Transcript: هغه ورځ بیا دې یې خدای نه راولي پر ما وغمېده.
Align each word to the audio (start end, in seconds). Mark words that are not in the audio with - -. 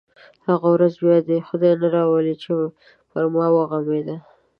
هغه 0.47 0.67
ورځ 0.75 0.93
بیا 1.03 1.17
دې 1.27 1.35
یې 1.39 1.47
خدای 1.47 1.73
نه 1.81 1.87
راولي 1.95 2.35
پر 3.09 3.23
ما 3.35 3.45
وغمېده. 3.55 4.15